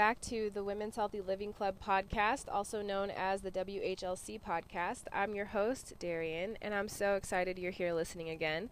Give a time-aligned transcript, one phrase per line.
[0.00, 5.02] back to the Women's Healthy Living Club podcast, also known as the WHLC podcast.
[5.12, 8.70] I'm your host, Darian, and I'm so excited you're here listening again.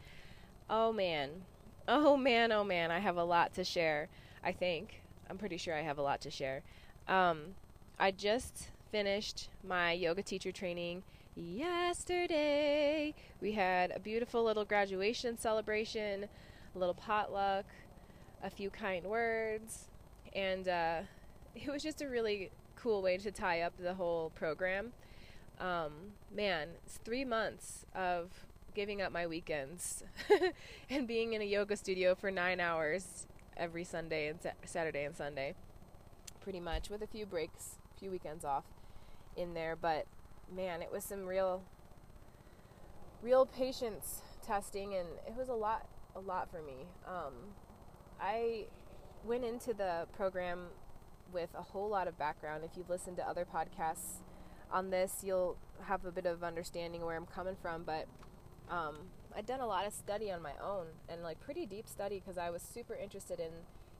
[0.70, 1.42] Oh man,
[1.86, 4.08] oh man, oh man, I have a lot to share.
[4.42, 5.02] I think.
[5.28, 6.62] I'm pretty sure I have a lot to share.
[7.06, 7.56] Um,
[8.00, 11.02] I just finished my yoga teacher training
[11.36, 13.14] yesterday.
[13.42, 16.24] We had a beautiful little graduation celebration,
[16.74, 17.66] a little potluck,
[18.42, 19.88] a few kind words
[20.34, 21.00] and uh,
[21.64, 24.92] it was just a really cool way to tie up the whole program.
[25.58, 25.92] Um,
[26.34, 28.30] man, it's three months of
[28.74, 30.04] giving up my weekends
[30.90, 35.16] and being in a yoga studio for nine hours every Sunday and sa- Saturday and
[35.16, 35.54] Sunday,
[36.40, 38.64] pretty much, with a few breaks, a few weekends off
[39.36, 39.74] in there.
[39.74, 40.06] But
[40.54, 41.62] man, it was some real,
[43.20, 46.86] real patience testing, and it was a lot, a lot for me.
[47.06, 47.32] Um,
[48.20, 48.66] I
[49.24, 50.68] went into the program
[51.32, 52.64] with a whole lot of background.
[52.64, 54.22] If you've listened to other podcasts
[54.70, 57.84] on this, you'll have a bit of understanding where I'm coming from.
[57.84, 58.06] But
[58.70, 58.96] um,
[59.36, 62.38] I'd done a lot of study on my own and like pretty deep study because
[62.38, 63.50] I was super interested in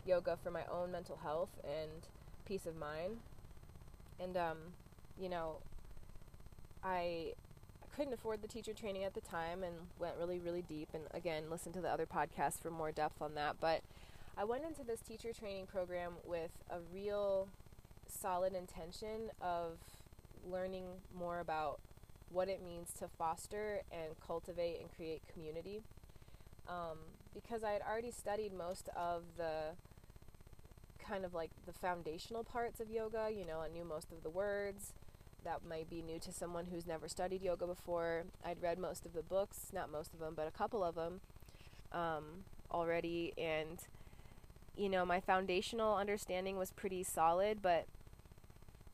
[0.07, 2.09] yoga for my own mental health and
[2.47, 3.19] peace of mind.
[4.21, 4.57] And, um,
[5.21, 5.57] you know,
[6.83, 7.35] I
[7.95, 10.89] couldn't afford the teacher training at the time and went really, really deep.
[10.95, 13.57] And again, listen to the other podcasts for more depth on that.
[13.61, 13.83] But
[14.41, 17.49] I went into this teacher training program with a real
[18.07, 19.79] solid intention of
[20.49, 21.81] learning more about
[22.31, 25.83] what it means to foster and cultivate and create community.
[26.69, 26.99] Um,
[27.35, 29.75] because I had already studied most of the
[31.05, 34.31] kind of like the foundational parts of yoga, you know, I knew most of the
[34.31, 34.93] words.
[35.43, 38.23] That might be new to someone who's never studied yoga before.
[38.45, 41.23] I'd read most of the books, not most of them, but a couple of them
[41.91, 43.79] um, already, and
[44.79, 47.87] you know, my foundational understanding was pretty solid, but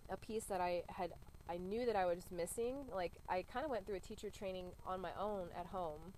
[0.09, 1.12] a piece that I had
[1.49, 4.67] I knew that I was missing, like I kind of went through a teacher training
[4.87, 6.15] on my own at home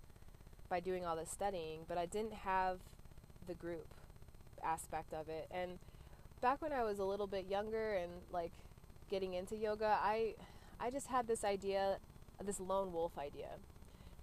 [0.69, 2.79] by doing all this studying, but I didn't have
[3.45, 3.87] the group
[4.63, 5.49] aspect of it.
[5.51, 5.79] And
[6.41, 8.51] back when I was a little bit younger and like
[9.09, 10.35] getting into yoga, I
[10.79, 11.97] I just had this idea,
[12.43, 13.49] this lone wolf idea.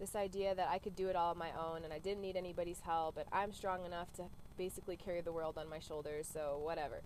[0.01, 2.37] This idea that I could do it all on my own and I didn't need
[2.37, 4.25] anybody's help, and I'm strong enough to
[4.57, 7.01] basically carry the world on my shoulders, so whatever.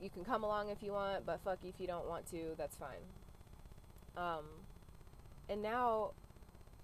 [0.00, 2.76] You can come along if you want, but fuck if you don't want to, that's
[2.76, 3.02] fine.
[4.16, 4.44] Um,
[5.48, 6.10] and now,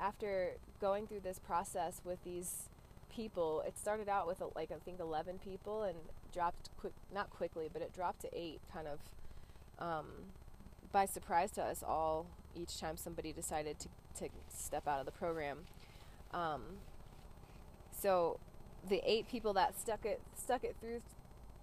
[0.01, 2.69] after going through this process with these
[3.15, 5.97] people, it started out with like I think 11 people and
[6.33, 8.99] dropped quick, not quickly, but it dropped to eight, kind of
[9.85, 10.07] um,
[10.93, 12.27] by surprise to us all.
[12.55, 13.89] Each time somebody decided to
[14.19, 15.59] to step out of the program,
[16.33, 16.63] um,
[17.93, 18.39] so
[18.89, 21.01] the eight people that stuck it stuck it through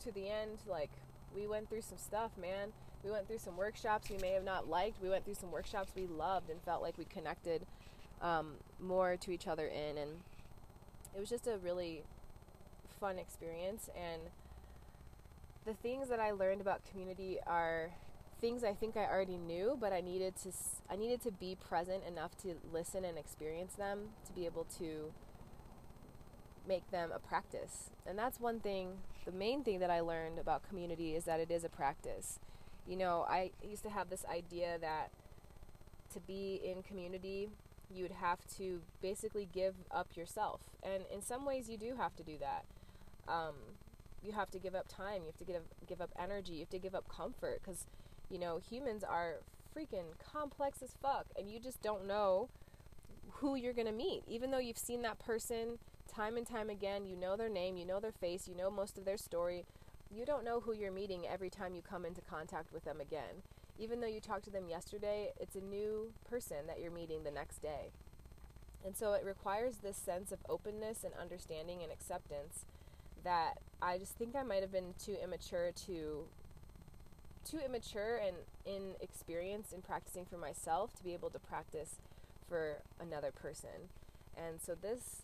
[0.03, 0.91] to the end, like
[1.35, 2.69] we went through some stuff, man.
[3.03, 5.01] We went through some workshops we may have not liked.
[5.01, 7.65] We went through some workshops we loved and felt like we connected
[8.21, 10.11] um, more to each other in, and
[11.15, 12.03] it was just a really
[12.99, 13.89] fun experience.
[13.95, 14.21] And
[15.65, 17.91] the things that I learned about community are
[18.41, 20.51] things I think I already knew, but I needed to
[20.89, 25.11] I needed to be present enough to listen and experience them to be able to
[26.67, 27.89] make them a practice.
[28.05, 31.51] And that's one thing, the main thing that I learned about community is that it
[31.51, 32.39] is a practice.
[32.87, 35.11] You know, I used to have this idea that
[36.13, 37.49] to be in community,
[37.93, 40.61] you would have to basically give up yourself.
[40.83, 42.65] And in some ways, you do have to do that.
[43.27, 43.55] Um,
[44.23, 46.69] you have to give up time, you have to give, give up energy, you have
[46.69, 47.85] to give up comfort because,
[48.29, 49.35] you know, humans are
[49.75, 52.49] freaking complex as fuck and you just don't know
[53.33, 54.23] who you're going to meet.
[54.27, 55.77] Even though you've seen that person
[56.13, 57.05] time and time again.
[57.05, 59.65] You know their name, you know their face, you know most of their story.
[60.09, 63.43] You don't know who you're meeting every time you come into contact with them again.
[63.77, 67.31] Even though you talked to them yesterday, it's a new person that you're meeting the
[67.31, 67.91] next day.
[68.85, 72.65] And so it requires this sense of openness and understanding and acceptance
[73.23, 76.25] that I just think I might have been too immature to
[77.43, 78.35] too immature and
[78.65, 81.99] inexperienced in practicing for myself to be able to practice
[82.47, 83.89] for another person.
[84.35, 85.23] And so this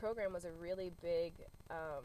[0.00, 1.34] program was a really big
[1.70, 2.04] um,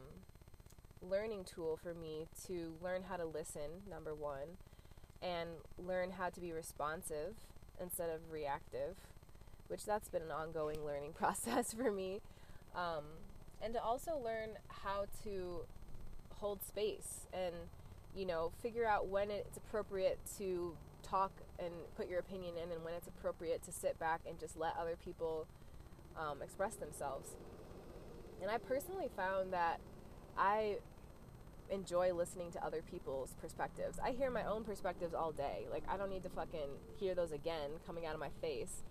[1.01, 4.57] learning tool for me to learn how to listen, number one,
[5.21, 7.35] and learn how to be responsive
[7.81, 8.97] instead of reactive,
[9.69, 12.19] which that's been an ongoing learning process for me.
[12.75, 13.05] Um,
[13.61, 15.61] and to also learn how to
[16.35, 17.55] hold space and
[18.13, 22.83] you know figure out when it's appropriate to talk and put your opinion in and
[22.83, 25.47] when it's appropriate to sit back and just let other people
[26.19, 27.35] um, express themselves
[28.41, 29.79] and i personally found that
[30.37, 30.77] i
[31.71, 33.97] enjoy listening to other people's perspectives.
[34.03, 35.65] I hear my own perspectives all day.
[35.71, 38.83] Like i don't need to fucking hear those again coming out of my face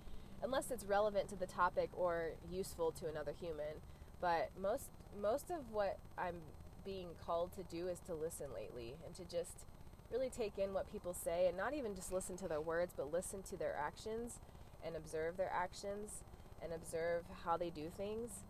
[0.43, 3.81] unless it's relevant to the topic or useful to another human.
[4.21, 6.37] But most most of what i'm
[6.85, 9.65] being called to do is to listen lately and to just
[10.13, 13.13] really take in what people say and not even just listen to their words, but
[13.13, 14.41] listen to their actions
[14.85, 16.23] and observe their actions
[16.63, 18.45] and observe how they do things.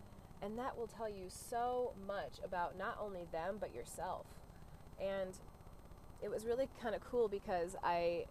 [0.45, 4.27] And that will tell you so much about not only them, but yourself.
[5.01, 5.39] And
[6.21, 8.25] it was really kind of cool because I,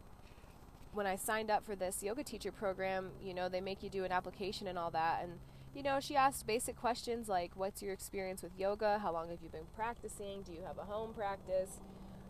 [0.92, 4.04] when I signed up for this yoga teacher program, you know, they make you do
[4.04, 5.24] an application and all that.
[5.24, 5.32] And
[5.74, 9.00] you know, she asked basic questions like, What's your experience with yoga?
[9.00, 10.42] How long have you been practicing?
[10.42, 11.80] Do you have a home practice?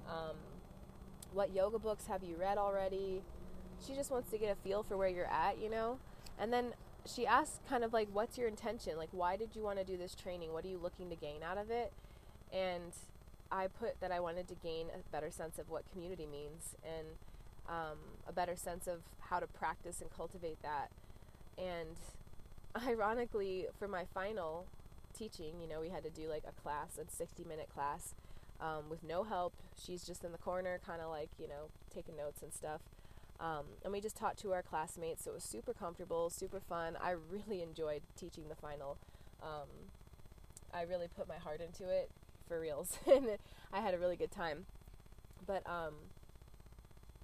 [0.08, 0.36] Um,
[1.34, 3.20] what yoga books have you read already?
[3.86, 5.98] She just wants to get a feel for where you're at, you know?
[6.38, 6.72] And then
[7.06, 8.96] she asked, kind of like, What's your intention?
[8.96, 10.52] Like, why did you want to do this training?
[10.52, 11.92] What are you looking to gain out of it?
[12.52, 12.92] And
[13.50, 17.06] I put that I wanted to gain a better sense of what community means and
[17.68, 17.98] um,
[18.28, 20.90] a better sense of how to practice and cultivate that.
[21.58, 21.96] And
[22.86, 24.66] ironically, for my final
[25.16, 28.14] teaching, you know, we had to do like a class, a 60 minute class
[28.60, 29.52] um, with no help.
[29.80, 32.80] She's just in the corner, kind of like, you know, taking notes and stuff.
[33.44, 36.96] Um, and we just taught to our classmates, so it was super comfortable, super fun.
[36.98, 38.96] I really enjoyed teaching the final.
[39.42, 39.68] Um,
[40.72, 42.10] I really put my heart into it
[42.48, 43.36] for reals, and
[43.70, 44.64] I had a really good time.
[45.46, 45.92] But um,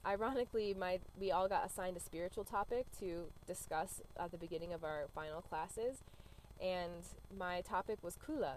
[0.05, 4.85] ironically, my we all got assigned a spiritual topic to discuss at the beginning of
[4.85, 6.03] our final classes,
[6.61, 8.57] and my topic was kula,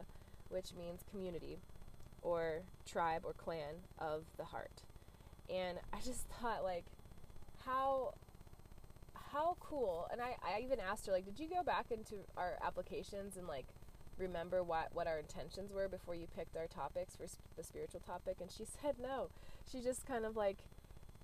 [0.49, 1.59] which means community,
[2.21, 4.81] or tribe or clan of the heart.
[5.49, 6.83] And I just thought like,
[7.65, 8.13] how
[9.31, 12.57] how cool and I, I even asked her like did you go back into our
[12.61, 13.65] applications and like
[14.17, 17.99] remember what what our intentions were before you picked our topics for sp- the spiritual
[17.99, 19.29] topic and she said no
[19.71, 20.57] she just kind of like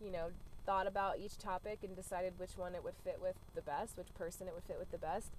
[0.04, 0.30] you know,
[0.66, 4.14] thought about each topic and decided which one it would fit with the best, which
[4.16, 5.32] person it would fit with the best.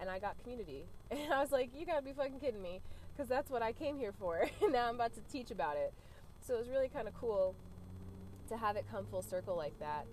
[0.00, 0.84] And I got community.
[1.10, 2.80] And I was like, you gotta be fucking kidding me.
[3.14, 4.46] Because that's what I came here for.
[4.62, 5.92] and now I'm about to teach about it.
[6.40, 7.54] So it was really kind of cool
[8.48, 10.06] to have it come full circle like that.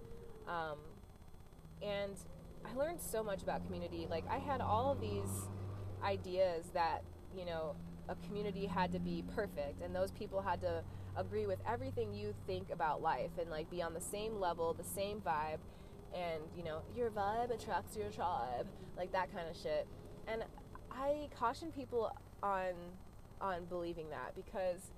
[0.47, 0.77] Um,
[1.81, 2.13] and
[2.65, 4.07] I learned so much about community.
[4.09, 5.49] Like, I had all of these
[6.03, 7.03] ideas that,
[7.37, 7.75] you know,
[8.07, 10.83] a community had to be perfect and those people had to
[11.17, 14.83] agree with everything you think about life and like be on the same level, the
[14.83, 15.59] same vibe,
[16.13, 18.67] and you know, your vibe attracts your tribe,
[18.97, 19.87] like that kind of shit.
[20.27, 20.43] And
[20.91, 22.11] I caution people
[22.43, 22.73] on
[23.41, 24.91] on believing that because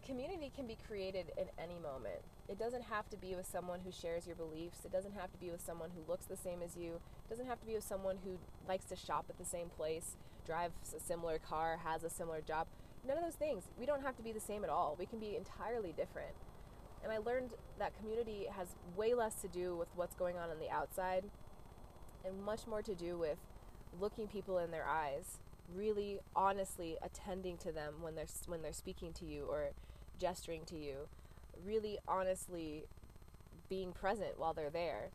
[0.00, 2.22] community can be created in any moment.
[2.48, 4.84] It doesn't have to be with someone who shares your beliefs.
[4.84, 7.00] It doesn't have to be with someone who looks the same as you.
[7.26, 8.38] It doesn't have to be with someone who
[8.68, 10.16] likes to shop at the same place,
[10.46, 12.66] drives a similar car, has a similar job
[13.06, 13.64] none of those things.
[13.78, 14.96] We don't have to be the same at all.
[14.98, 16.34] We can be entirely different.
[17.02, 20.58] And I learned that community has way less to do with what's going on on
[20.58, 21.24] the outside
[22.24, 23.38] and much more to do with
[23.98, 25.38] looking people in their eyes,
[25.74, 29.70] really honestly attending to them when they're when they're speaking to you or
[30.20, 31.08] gesturing to you,
[31.64, 32.84] really honestly
[33.68, 35.08] being present while they're there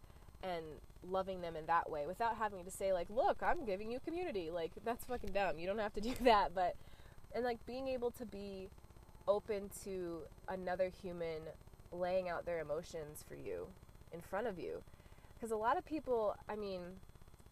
[0.44, 0.64] and
[1.08, 4.50] loving them in that way without having to say like, "Look, I'm giving you community."
[4.52, 5.60] Like that's fucking dumb.
[5.60, 6.76] You don't have to do that, but
[7.34, 8.70] and like being able to be
[9.28, 11.42] open to another human
[11.92, 13.68] laying out their emotions for you
[14.12, 14.82] in front of you
[15.36, 16.82] because a lot of people i mean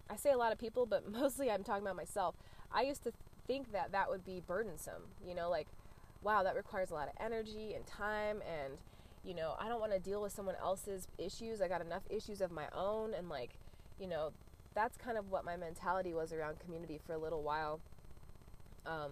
[0.09, 2.35] i say a lot of people but mostly i'm talking about myself
[2.71, 3.11] i used to
[3.47, 5.67] think that that would be burdensome you know like
[6.23, 8.73] wow that requires a lot of energy and time and
[9.23, 11.61] you know i don't want to deal with someone else's issues.
[11.61, 13.51] I got enough issues of my own and like
[13.99, 14.31] you know
[14.73, 17.79] that's kind of what my mentality was around community for a little while.
[18.85, 19.11] Um,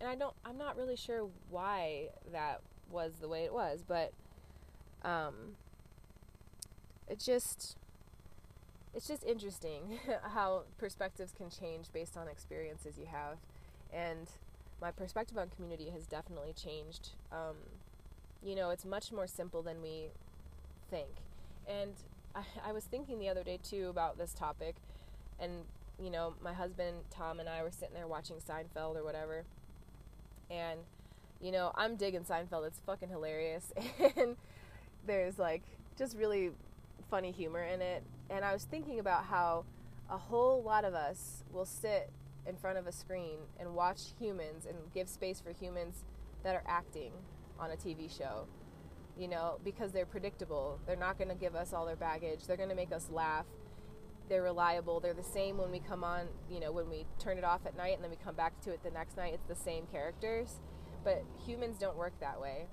[0.00, 4.12] and I don't I'm not really sure why that was the way it was, but
[5.02, 5.56] um
[7.08, 7.76] it just
[8.94, 9.98] it's just interesting
[10.34, 13.38] how perspectives can change based on experiences you have.
[13.92, 14.28] And
[14.80, 17.10] my perspective on community has definitely changed.
[17.32, 17.56] Um,
[18.42, 20.06] you know it's much more simple than we
[20.90, 21.08] think.
[21.66, 21.92] And
[22.34, 24.76] I, I was thinking the other day too about this topic.
[25.40, 25.64] And
[26.00, 29.44] you know my husband tom and i were sitting there watching seinfeld or whatever.
[30.50, 30.80] And
[31.40, 32.66] you know I'm digging Seinfeld.
[32.66, 33.72] It's fucking hilarious,
[34.16, 34.36] and
[35.06, 35.62] there's like
[35.96, 36.50] just really
[37.10, 38.02] funny humor in it.
[38.30, 39.64] And I was thinking about how
[40.10, 42.10] a whole lot of us will sit
[42.48, 46.04] in front of a screen and watch humans and give space for humans
[46.42, 47.12] that are acting
[47.60, 48.46] on a TV show.
[49.18, 50.78] You know, because they're predictable.
[50.86, 52.46] They're not going to give us all their baggage.
[52.46, 53.46] They're going to make us laugh.
[54.28, 55.00] They're reliable.
[55.00, 57.76] They're the same when we come on, you know, when we turn it off at
[57.76, 59.34] night and then we come back to it the next night.
[59.34, 60.60] It's the same characters.
[61.02, 62.66] But humans don't work that way.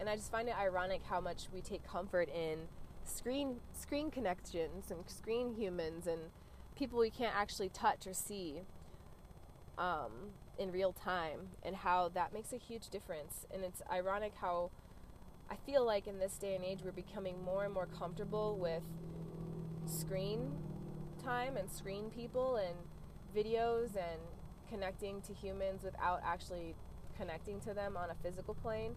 [0.00, 2.60] And I just find it ironic how much we take comfort in
[3.04, 6.20] screen screen connections and screen humans and
[6.76, 8.62] people we can't actually touch or see
[9.78, 10.10] um,
[10.58, 13.46] in real time and how that makes a huge difference.
[13.52, 14.70] And it's ironic how
[15.50, 18.82] I feel like in this day and age we're becoming more and more comfortable with
[19.86, 20.52] screen
[21.22, 22.74] time and screen people and
[23.36, 24.20] videos and
[24.68, 26.74] connecting to humans without actually
[27.18, 28.94] connecting to them on a physical plane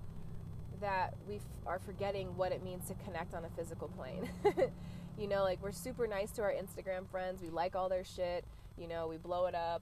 [0.81, 4.29] that we f- are forgetting what it means to connect on a physical plane.
[5.17, 7.41] you know, like we're super nice to our Instagram friends.
[7.41, 8.45] We like all their shit.
[8.77, 9.81] You know, we blow it up.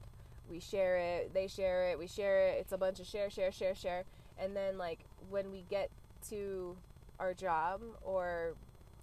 [0.50, 1.32] We share it.
[1.34, 1.98] They share it.
[1.98, 2.58] We share it.
[2.60, 4.04] It's a bunch of share, share, share, share.
[4.38, 5.90] And then, like, when we get
[6.30, 6.76] to
[7.18, 8.54] our job or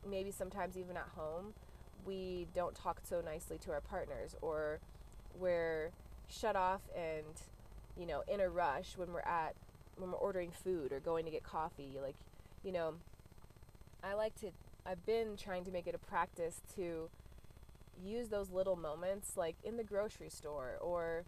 [0.07, 1.53] maybe sometimes even at home,
[2.05, 4.79] we don't talk so nicely to our partners or
[5.39, 5.91] we're
[6.27, 7.25] shut off and,
[7.98, 9.55] you know, in a rush when we're at
[10.01, 12.15] when we're ordering food or going to get coffee like
[12.63, 12.93] you know
[14.03, 14.48] i like to
[14.86, 17.10] i've been trying to make it a practice to
[18.03, 21.24] use those little moments like in the grocery store or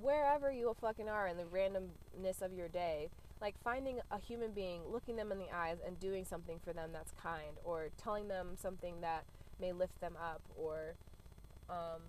[0.00, 3.08] wherever you fucking are in the randomness of your day
[3.40, 6.90] like finding a human being looking them in the eyes and doing something for them
[6.92, 9.24] that's kind or telling them something that
[9.60, 10.94] may lift them up or
[11.68, 12.02] um,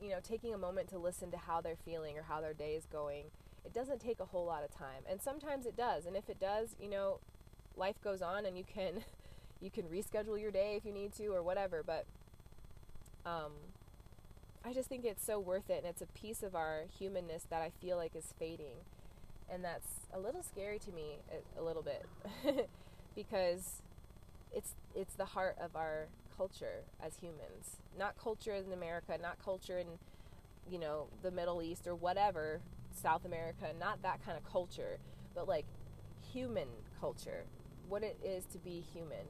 [0.00, 2.74] you know taking a moment to listen to how they're feeling or how their day
[2.74, 3.24] is going.
[3.64, 5.02] It doesn't take a whole lot of time.
[5.08, 6.06] And sometimes it does.
[6.06, 7.20] And if it does you know
[7.76, 9.04] life goes on and you can
[9.60, 11.82] you can reschedule your day if you need to or whatever.
[11.84, 12.06] But
[13.26, 13.52] um
[14.64, 17.62] i just think it's so worth it and it's a piece of our humanness that
[17.62, 18.76] i feel like is fading
[19.50, 22.06] and that's a little scary to me a, a little bit
[23.14, 23.82] because
[24.52, 29.78] it's it's the heart of our culture as humans not culture in america not culture
[29.78, 29.86] in
[30.70, 32.60] you know the middle east or whatever
[32.94, 34.98] South America, not that kind of culture,
[35.34, 35.64] but like
[36.32, 36.68] human
[37.00, 37.44] culture,
[37.88, 39.26] what it is to be human.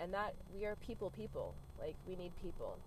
[0.00, 1.54] And that we are people people.
[1.78, 2.78] Like we need people.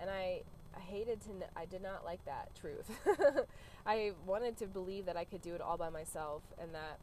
[0.00, 0.42] And I
[0.80, 2.90] hated to I did not like that truth.
[3.86, 6.98] I wanted to believe that I could do it all by myself and that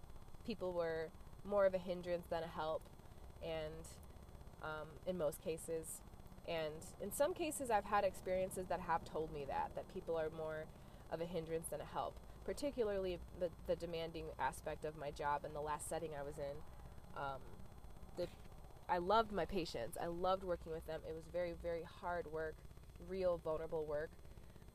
[0.46, 1.10] people were
[1.46, 2.82] more of a hindrance than a help
[3.44, 3.74] and
[4.64, 6.02] um, in most cases
[6.48, 10.30] and in some cases I've had experiences that have told me that that people are
[10.36, 10.66] more
[11.12, 15.56] of a hindrance than a help particularly the, the demanding aspect of my job and
[15.56, 16.58] the last setting I was in.
[17.16, 17.42] Um,
[18.18, 18.28] the,
[18.90, 19.98] I loved my patients.
[20.02, 21.02] I loved working with them.
[21.08, 22.56] It was very, very hard work,
[23.10, 24.10] real vulnerable work.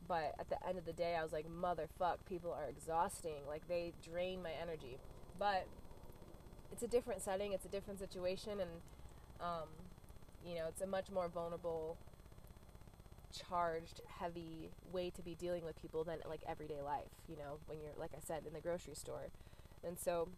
[0.09, 3.43] But at the end of the day, I was like, motherfuck, people are exhausting.
[3.49, 4.99] Like, they drain my energy.
[5.39, 5.67] But
[6.73, 8.71] it's a different setting, it's a different situation, and,
[9.41, 9.69] um,
[10.45, 11.97] you know, it's a much more vulnerable
[13.33, 17.79] charged, heavy way to be dealing with people than like everyday life, you know, when
[17.81, 19.29] you're, like I said, in the grocery store.
[19.85, 20.29] And so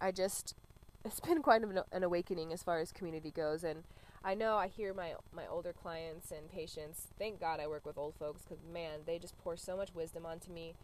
[0.00, 0.54] I just,
[1.04, 3.64] it's been quite an, awakening as far as community goes.
[3.64, 3.84] And
[4.26, 7.96] I know I hear my, my older clients and patients, thank God I work with
[7.96, 10.74] old folks because, man, they just pour so much wisdom onto me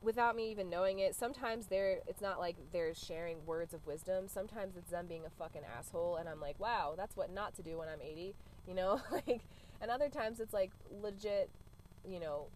[0.00, 1.14] without me even knowing it.
[1.14, 4.28] Sometimes they're it's not like they're sharing words of wisdom.
[4.28, 7.62] Sometimes it's them being a fucking asshole and I'm like, "Wow, that's what not to
[7.62, 8.34] do when I'm 80."
[8.66, 9.00] You know?
[9.10, 9.40] like
[9.80, 10.70] and other times it's like
[11.02, 11.48] legit,
[12.06, 12.48] you know,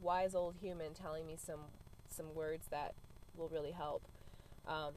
[0.00, 1.60] wise old human telling me some
[2.08, 2.94] some words that
[3.36, 4.02] will really help.
[4.66, 4.92] Um,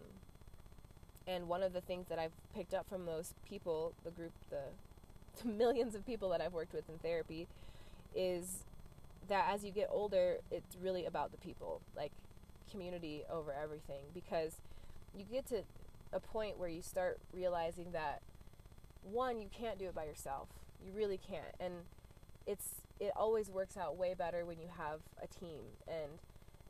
[1.31, 4.63] and one of the things that I've picked up from those people, the group, the,
[5.41, 7.47] the millions of people that I've worked with in therapy,
[8.15, 8.65] is
[9.29, 12.11] that as you get older, it's really about the people, like
[12.69, 14.57] community over everything, because
[15.15, 15.63] you get to
[16.11, 18.21] a point where you start realizing that
[19.03, 20.49] one, you can't do it by yourself.
[20.85, 21.55] You really can't.
[21.59, 21.73] And
[22.45, 25.63] it's it always works out way better when you have a team.
[25.87, 26.19] And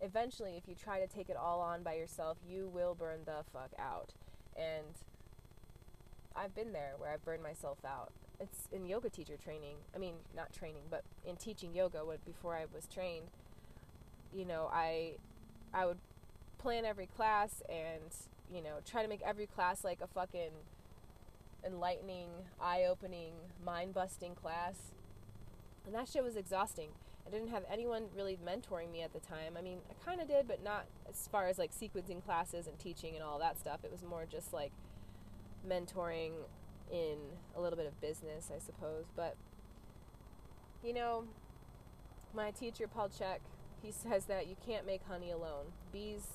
[0.01, 3.43] eventually, if you try to take it all on by yourself, you will burn the
[3.51, 4.13] fuck out.
[4.57, 4.95] And
[6.35, 8.11] I've been there where I've burned myself out.
[8.39, 9.75] It's in yoga teacher training.
[9.95, 13.27] I mean, not training, but in teaching yoga when, before I was trained.
[14.33, 15.13] You know, I
[15.73, 15.99] I would
[16.57, 18.13] plan every class and
[18.53, 20.51] you know try to make every class like a fucking
[21.65, 22.29] enlightening,
[22.59, 24.75] eye opening, mind busting class.
[25.85, 26.89] And that shit was exhausting.
[27.25, 29.55] I didn't have anyone really mentoring me at the time.
[29.57, 32.77] I mean, I kind of did, but not as far as like sequencing classes and
[32.79, 33.79] teaching and all that stuff.
[33.83, 34.71] It was more just like
[35.67, 36.31] mentoring
[36.91, 37.17] in
[37.55, 39.05] a little bit of business, I suppose.
[39.15, 39.35] But,
[40.83, 41.25] you know,
[42.33, 43.39] my teacher, Paul Chek,
[43.81, 45.67] he says that you can't make honey alone.
[45.91, 46.27] Bees,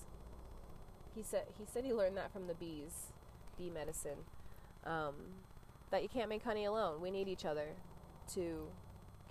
[1.15, 3.13] he said, he said he learned that from the bees,
[3.59, 4.19] bee medicine.
[4.85, 5.15] Um,
[5.91, 7.01] that you can't make honey alone.
[7.01, 7.69] We need each other
[8.35, 8.69] to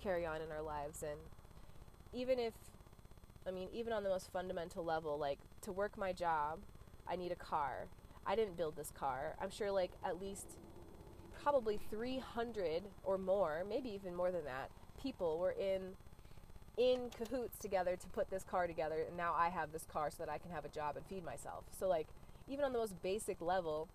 [0.02, 1.02] carry on in our lives.
[1.02, 1.18] And
[2.16, 2.54] even if,
[3.46, 6.58] I mean, even on the most fundamental level, like to work my job,
[7.06, 7.86] I need a car.
[8.26, 9.36] I didn't build this car.
[9.40, 10.56] I'm sure, like, at least
[11.42, 14.70] probably 300 or more, maybe even more than that,
[15.00, 15.92] people were in
[16.76, 20.16] in cahoots together to put this car together and now I have this car so
[20.18, 21.64] that I can have a job and feed myself.
[21.78, 22.06] So like
[22.48, 23.88] even on the most basic level,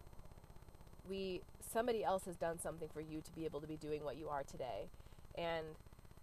[1.07, 4.17] we somebody else has done something for you to be able to be doing what
[4.17, 4.87] you are today.
[5.35, 5.65] And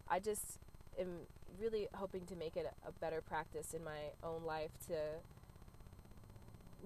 [0.08, 0.58] I just
[0.98, 1.20] am
[1.60, 4.96] really hoping to make it a better practice in my own life to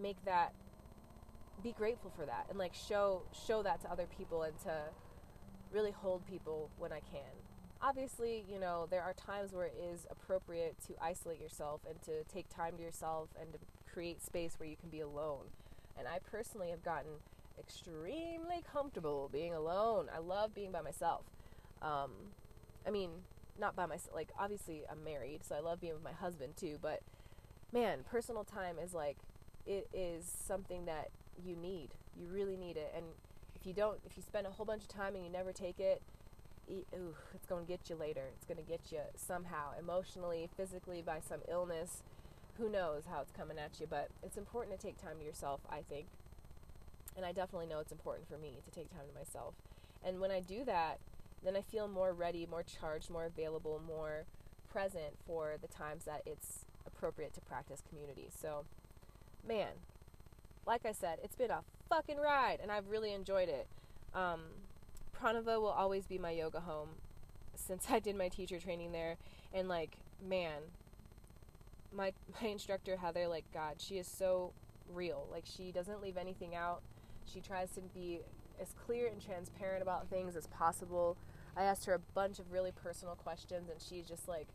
[0.01, 0.53] make that
[1.63, 4.73] be grateful for that and like show show that to other people and to
[5.73, 7.33] really hold people when I can.
[7.81, 12.23] Obviously, you know, there are times where it is appropriate to isolate yourself and to
[12.33, 13.59] take time to yourself and to
[13.93, 15.47] create space where you can be alone.
[15.99, 17.11] And I personally have gotten
[17.59, 20.09] extremely comfortable being alone.
[20.15, 21.23] I love being by myself.
[21.81, 22.11] Um,
[22.87, 23.11] I mean,
[23.59, 24.15] not by myself.
[24.15, 26.79] Like, obviously, I'm married, so I love being with my husband too.
[26.81, 27.01] But
[27.73, 29.17] man, personal time is like,
[29.67, 31.11] it is something that
[31.45, 31.91] you need.
[32.19, 32.93] You really need it.
[32.97, 33.07] And
[33.55, 35.79] if you don't, if you spend a whole bunch of time and you never take
[35.81, 36.03] it,
[36.71, 38.23] ooh, it's going to get you later.
[38.37, 42.03] It's going to get you somehow, emotionally, physically, by some illness.
[42.59, 43.87] Who knows how it's coming at you?
[43.89, 46.07] But it's important to take time to yourself, I think.
[47.17, 49.55] And I definitely know it's important for me to take time to myself.
[50.05, 50.99] And when I do that,
[51.45, 54.25] then I feel more ready, more charged, more available, more
[54.71, 58.29] present for the times that it's appropriate to practice community.
[58.31, 58.65] So,
[59.47, 59.69] man,
[60.67, 63.67] like I said, it's been a fucking ride and I've really enjoyed it.
[64.15, 64.41] Um,
[65.19, 66.91] Pranava will always be my yoga home
[67.55, 69.17] since I did my teacher training there.
[69.53, 70.63] And, like, man,
[71.93, 74.53] my, my instructor, Heather, like, God, she is so
[74.93, 75.27] real.
[75.31, 76.83] Like, she doesn't leave anything out.
[77.31, 78.21] She tries to be
[78.61, 81.17] as clear and transparent about things as possible.
[81.57, 84.49] I asked her a bunch of really personal questions, and she just like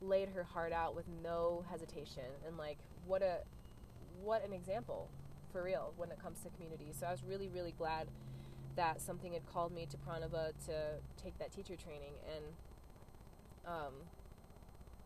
[0.00, 2.24] laid her heart out with no hesitation.
[2.46, 3.38] And like, what a
[4.22, 5.08] what an example
[5.52, 6.92] for real when it comes to community.
[6.98, 8.08] So I was really really glad
[8.76, 12.44] that something had called me to Pranava to take that teacher training and
[13.66, 13.92] um,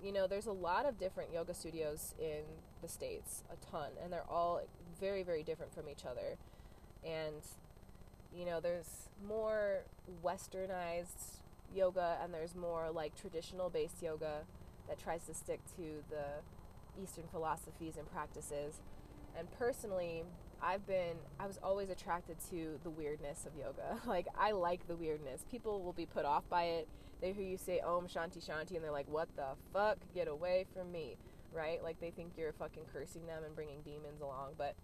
[0.03, 2.43] you know there's a lot of different yoga studios in
[2.83, 4.61] the states a ton and they're all
[5.01, 6.37] very very different from each other
[7.05, 7.43] and
[8.35, 9.85] you know there's more
[10.25, 11.41] westernized
[11.75, 14.43] yoga and there's more like traditional based yoga
[14.89, 18.81] that tries to stick to the eastern philosophies and practices.
[19.37, 20.25] And personally
[20.63, 24.01] i've been i was always attracted to the weirdness of yoga.
[24.07, 25.45] Like i like the weirdness.
[25.51, 26.89] People will be put off by it.
[27.21, 29.99] They hear you say om shanti shanti and they're like what the fuck?
[30.15, 31.17] Get away from me
[31.53, 31.83] right?
[31.83, 34.53] Like they think you're fucking cursing them and bringing demons along.
[34.57, 34.75] But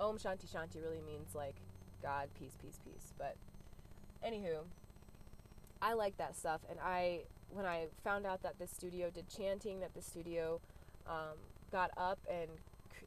[0.00, 1.56] Om Shanti Shanti really means like
[2.02, 3.12] God, peace, peace, peace.
[3.18, 3.36] But
[4.26, 4.64] anywho,
[5.80, 9.80] I like that stuff, and I when I found out that this studio did chanting,
[9.80, 10.60] that the studio
[11.06, 11.36] um,
[11.72, 12.50] got up and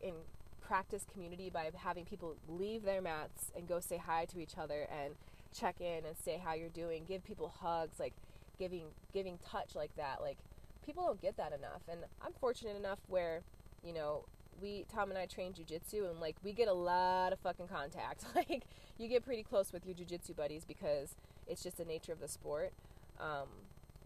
[0.04, 0.16] and
[0.62, 4.88] practice community by having people leave their mats and go say hi to each other
[4.90, 5.16] and
[5.54, 8.14] check in and say how you're doing, give people hugs, like
[8.58, 10.22] giving giving touch like that.
[10.22, 10.38] Like
[10.86, 13.42] people don't get that enough, and I'm fortunate enough where
[13.84, 14.26] you know
[14.62, 18.26] we Tom and I train jujitsu, and like we get a lot of fucking contact.
[18.36, 18.63] like
[18.97, 21.15] you get pretty close with your jujitsu buddies because
[21.47, 22.74] it's just the nature of the sport.
[23.19, 23.47] Um,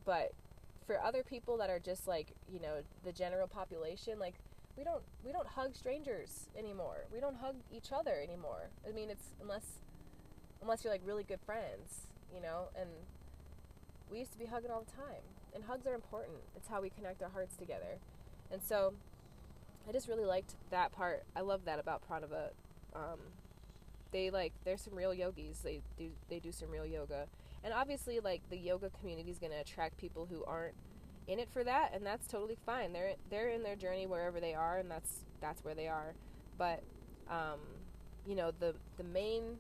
[0.05, 0.31] but
[0.85, 4.35] for other people that are just like you know the general population, like
[4.77, 7.05] we don't we don't hug strangers anymore.
[7.13, 8.69] We don't hug each other anymore.
[8.87, 9.79] I mean, it's unless
[10.61, 12.69] unless you're like really good friends, you know.
[12.79, 12.89] And
[14.11, 16.37] we used to be hugging all the time, and hugs are important.
[16.55, 17.99] It's how we connect our hearts together.
[18.51, 18.93] And so
[19.87, 21.23] I just really liked that part.
[21.35, 22.49] I love that about Pranava.
[22.95, 23.19] Um,
[24.11, 25.59] they like there's some real yogis.
[25.59, 27.27] They do they do some real yoga,
[27.63, 30.75] and obviously like the yoga community is going to attract people who aren't
[31.27, 32.93] in it for that, and that's totally fine.
[32.93, 36.13] They're they're in their journey wherever they are, and that's that's where they are.
[36.57, 36.81] But
[37.29, 37.59] um,
[38.25, 39.57] you know the the main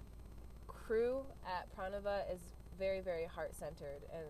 [0.67, 2.39] crew at Pranava is
[2.79, 4.25] very very heart centered and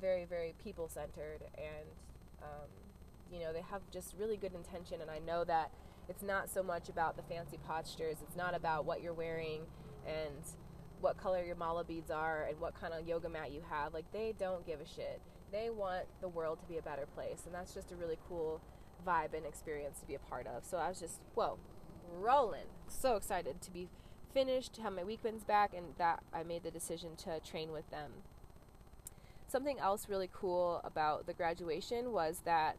[0.00, 1.86] very very people centered and
[2.42, 2.68] um,
[3.34, 5.00] you know, they have just really good intention.
[5.00, 5.70] And I know that
[6.08, 9.62] it's not so much about the fancy postures, it's not about what you're wearing
[10.06, 10.44] and
[11.00, 13.92] what color your mala beads are and what kind of yoga mat you have.
[13.92, 15.20] Like, they don't give a shit.
[15.52, 17.42] They want the world to be a better place.
[17.46, 18.60] And that's just a really cool
[19.06, 20.64] vibe and experience to be a part of.
[20.64, 21.58] So I was just, whoa,
[22.12, 22.66] rolling.
[22.88, 23.88] So excited to be
[24.32, 27.90] finished, to have my weekends back, and that I made the decision to train with
[27.90, 28.10] them.
[29.46, 32.76] Something else really cool about the graduation was that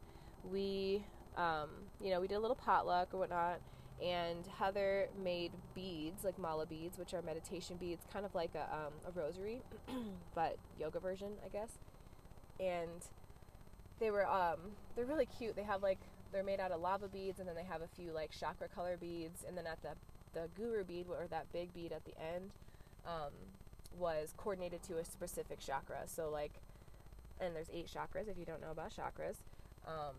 [0.52, 1.04] we,
[1.38, 1.70] um,
[2.02, 3.60] you know, we did a little potluck or whatnot,
[4.04, 8.64] and Heather made beads, like mala beads, which are meditation beads, kind of like a,
[8.74, 9.62] um, a rosary,
[10.36, 11.72] but yoga version, I guess.
[12.60, 13.06] And
[14.00, 14.60] they were, um,
[14.96, 15.56] they're really cute.
[15.56, 16.00] They have like,
[16.32, 18.98] they're made out of lava beads, and then they have a few like chakra color
[18.98, 19.90] beads, and then at the
[20.34, 22.52] the guru bead, or that big bead at the end,
[23.08, 23.32] um,
[23.98, 26.04] was coordinated to a specific chakra.
[26.08, 26.52] So like,
[27.40, 29.38] and there's eight chakras if you don't know about chakras.
[29.88, 30.16] Um,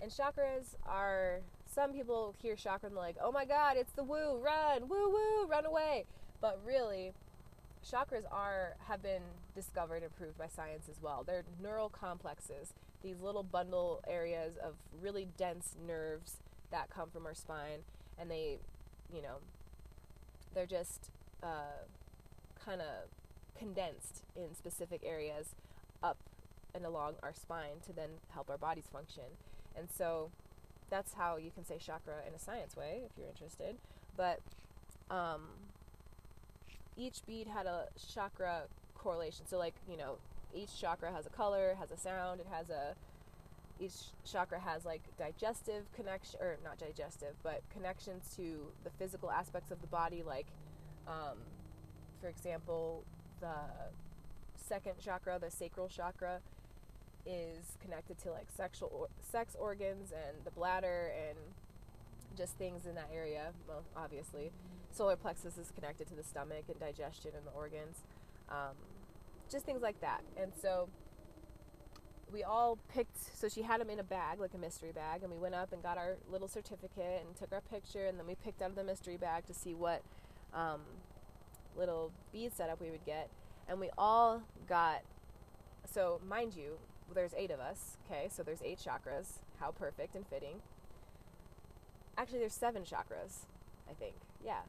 [0.00, 4.04] and chakras are some people hear chakra and they're like, oh my god, it's the
[4.04, 6.04] woo, run, woo woo, run away.
[6.40, 7.12] But really,
[7.84, 9.22] chakras are have been
[9.54, 11.24] discovered and proved by science as well.
[11.26, 16.36] They're neural complexes, these little bundle areas of really dense nerves
[16.70, 17.80] that come from our spine,
[18.18, 18.58] and they
[19.14, 19.36] you know,
[20.54, 21.10] they're just
[21.42, 21.84] uh,
[22.64, 23.08] kind of
[23.58, 25.54] condensed in specific areas
[26.02, 26.18] up
[26.74, 29.24] and along our spine to then help our bodies function.
[29.76, 30.30] And so
[30.90, 33.76] that's how you can say chakra in a science way if you're interested.
[34.16, 34.40] But
[35.10, 35.42] um,
[36.96, 38.62] each bead had a chakra
[38.94, 39.46] correlation.
[39.46, 40.16] So, like, you know,
[40.54, 42.94] each chakra has a color, has a sound, it has a
[43.78, 43.92] each
[44.24, 49.80] chakra has like digestive connection or not digestive but connections to the physical aspects of
[49.80, 50.46] the body like
[51.06, 51.36] um,
[52.20, 53.04] for example
[53.40, 53.54] the
[54.56, 56.40] second chakra the sacral chakra
[57.26, 61.36] is connected to like sexual or- sex organs and the bladder and
[62.36, 64.52] just things in that area well obviously.
[64.90, 68.02] Solar plexus is connected to the stomach and digestion and the organs
[68.48, 68.76] um,
[69.50, 70.22] just things like that.
[70.40, 70.88] And so
[72.32, 75.30] we all picked so she had them in a bag like a mystery bag and
[75.30, 78.34] we went up and got our little certificate and took our picture and then we
[78.34, 80.02] picked out of the mystery bag to see what
[80.52, 80.80] um,
[81.76, 83.28] little bead setup we would get.
[83.68, 85.02] And we all got
[85.88, 86.78] so mind you
[87.14, 89.38] there's eight of us okay so there's eight chakras.
[89.60, 90.60] How perfect and fitting.
[92.18, 93.46] Actually there's seven chakras
[93.88, 94.14] i think.
[94.44, 94.62] Yeah.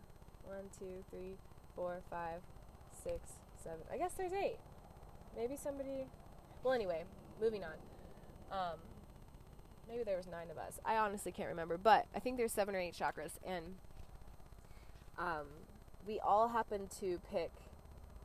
[0.43, 1.35] One two three
[1.75, 2.41] four five
[3.03, 3.19] six
[3.61, 3.81] seven.
[3.91, 4.57] I guess there's eight.
[5.35, 6.07] Maybe somebody
[6.63, 7.03] well anyway
[7.41, 7.73] moving on.
[8.51, 8.79] Um,
[9.89, 10.79] maybe there was nine of us.
[10.85, 13.75] I honestly can't remember, but I think there's seven or eight chakras, and
[15.17, 15.45] um,
[16.07, 17.51] we all happened to pick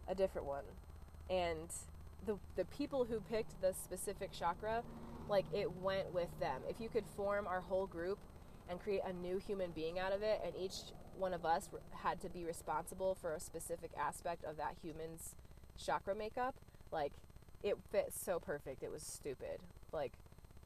[0.08, 0.64] a different one,
[1.28, 1.68] and
[2.26, 4.82] the the people who picked the specific chakra,
[5.28, 6.62] like it went with them.
[6.68, 8.18] If you could form our whole group
[8.68, 10.74] and create a new human being out of it, and each
[11.18, 15.34] one of us had to be responsible for a specific aspect of that human's
[15.76, 16.54] chakra makeup,
[16.90, 17.12] like
[17.62, 18.82] it fit so perfect.
[18.82, 19.58] It was stupid.
[19.92, 20.12] Like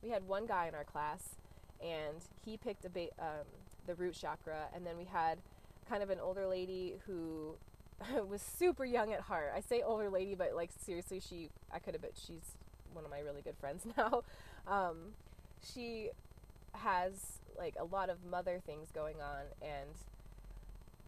[0.02, 1.36] we had one guy in our class,
[1.82, 3.46] and he picked ba- um,
[3.86, 5.38] the root chakra, and then we had
[5.88, 7.54] kind of an older lady who
[8.28, 9.52] was super young at heart.
[9.54, 12.12] I say older lady, but like seriously, she I could have been.
[12.14, 12.56] She's
[12.92, 14.22] one of my really good friends now.
[14.66, 15.12] Um,
[15.74, 16.10] she
[16.72, 19.90] has like a lot of mother things going on and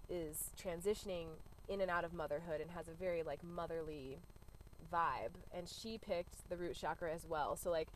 [0.08, 1.26] is transitioning
[1.68, 4.18] in and out of motherhood and has a very like motherly
[4.90, 7.88] vibe and she picked the root chakra as well so like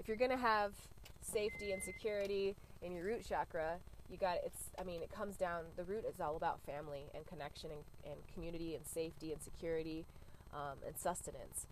[0.00, 0.72] if you're gonna have
[1.20, 3.76] safety and security in your root chakra
[4.10, 7.26] you got it's i mean it comes down the root is all about family and
[7.26, 10.04] connection and, and community and safety and security
[10.52, 11.66] um, and sustenance.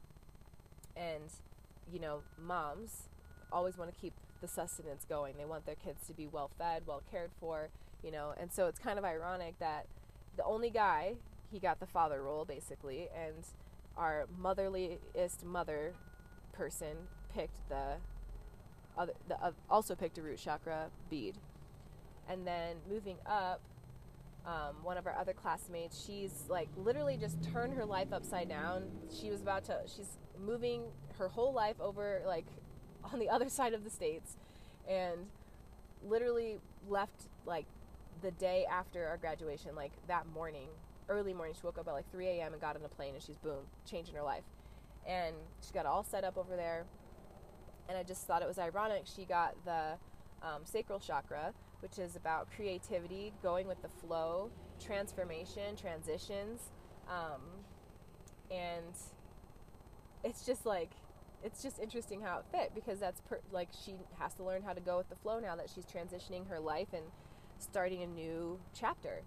[0.97, 1.31] And
[1.93, 3.09] you know moms
[3.51, 5.35] always want to keep the sustenance going.
[5.37, 7.71] They want their kids to be well fed well cared for
[8.03, 8.35] you know?
[8.39, 9.87] And so it's kind of ironic that
[10.37, 11.15] the only guy
[11.51, 13.45] he got the father role basically and
[13.97, 15.95] our motherliest mother
[16.53, 16.97] person
[17.35, 17.97] picked the
[18.97, 21.37] other the uh, also picked a root chakra bead
[22.29, 23.61] and then moving up
[24.47, 28.85] um, one of our other classmates she's like literally just turned her life upside down
[29.11, 30.83] she was about to she's moving
[31.19, 32.47] her whole life over like
[33.13, 34.37] on the other side of the states
[34.89, 35.27] and
[36.07, 37.67] literally left like
[38.23, 40.69] the day after our graduation like that morning
[41.09, 41.55] early morning.
[41.55, 42.53] She woke up at like 3 a.m.
[42.53, 44.45] and got on a plane, and she's boom, changing her life.
[45.07, 45.35] And
[45.67, 46.85] she got all set up over there.
[47.89, 49.05] And I just thought it was ironic.
[49.05, 49.95] She got the
[50.43, 54.51] um, sacral chakra, which is about creativity, going with the flow,
[54.85, 56.71] transformation, transitions.
[57.09, 57.41] Um,
[58.51, 58.95] and
[60.25, 60.91] it's just like,
[61.43, 64.73] it's just interesting how it fit because that's per- like she has to learn how
[64.73, 67.05] to go with the flow now that she's transitioning her life and
[67.59, 69.23] starting a new chapter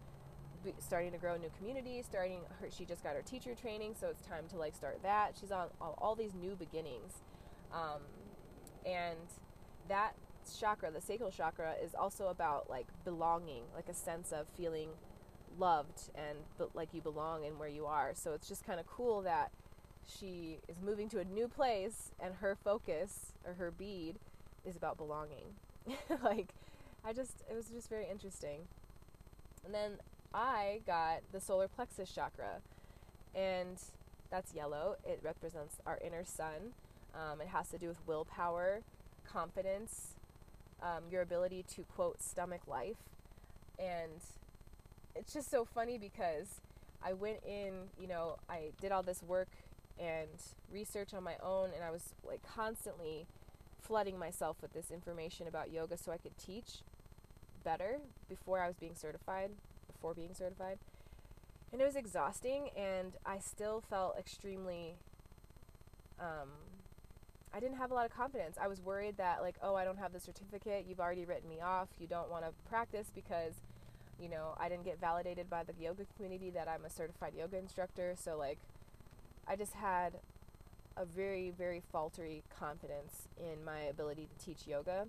[0.80, 4.08] starting to grow a new community starting her she just got her teacher training so
[4.08, 7.22] it's time to like start that she's on all, all these new beginnings
[7.74, 8.02] um,
[8.86, 9.18] and
[9.88, 10.16] that
[10.60, 14.90] chakra the sacral chakra is also about like belonging like a sense of feeling
[15.58, 16.38] loved and
[16.74, 18.12] like you belong in where you are.
[18.14, 19.52] So it's just kind of cool that
[20.08, 24.16] she is moving to a new place and her focus or her bead
[24.66, 25.56] is about belonging.
[26.24, 26.54] like
[27.04, 28.62] I just it was just very interesting.
[29.66, 29.98] And then
[30.34, 32.62] I got the solar plexus chakra
[33.36, 33.78] and
[34.30, 34.96] that's yellow.
[35.06, 36.74] It represents our inner sun.
[37.14, 38.82] Um, it has to do with willpower,
[39.26, 40.16] confidence,
[40.82, 42.98] um, your ability to quote stomach life.
[43.80, 44.22] And
[45.15, 46.62] it's just so funny because
[47.04, 49.50] I went in, you know, I did all this work
[50.00, 50.30] and
[50.72, 53.28] research on my own, and I was like constantly
[53.80, 56.80] flooding myself with this information about yoga so I could teach
[57.63, 59.52] better before I was being certified,
[59.91, 60.78] before being certified.
[61.72, 64.96] And it was exhausting, and I still felt extremely.
[66.20, 66.50] Um,
[67.54, 68.58] I didn't have a lot of confidence.
[68.62, 70.86] I was worried that, like, oh, I don't have the certificate.
[70.88, 71.90] You've already written me off.
[72.00, 73.56] You don't want to practice because,
[74.22, 77.58] you know, I didn't get validated by the yoga community that I'm a certified yoga
[77.58, 78.16] instructor.
[78.18, 78.58] So, like,
[79.48, 80.14] I just had
[80.96, 85.08] a very, very faltery confidence in my ability to teach yoga